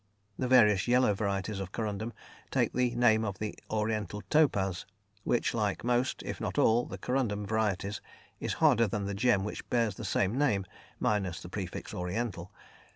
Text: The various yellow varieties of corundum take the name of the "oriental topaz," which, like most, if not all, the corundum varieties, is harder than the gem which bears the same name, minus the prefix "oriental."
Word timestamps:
The 0.39 0.47
various 0.47 0.87
yellow 0.87 1.13
varieties 1.13 1.59
of 1.59 1.71
corundum 1.71 2.11
take 2.49 2.73
the 2.73 2.95
name 2.95 3.23
of 3.23 3.37
the 3.37 3.53
"oriental 3.69 4.23
topaz," 4.31 4.87
which, 5.23 5.53
like 5.53 5.83
most, 5.83 6.23
if 6.23 6.41
not 6.41 6.57
all, 6.57 6.87
the 6.87 6.97
corundum 6.97 7.45
varieties, 7.45 8.01
is 8.39 8.53
harder 8.53 8.87
than 8.87 9.05
the 9.05 9.13
gem 9.13 9.43
which 9.43 9.69
bears 9.69 9.93
the 9.93 10.03
same 10.03 10.35
name, 10.39 10.65
minus 10.99 11.39
the 11.39 11.49
prefix 11.49 11.93
"oriental." 11.93 12.51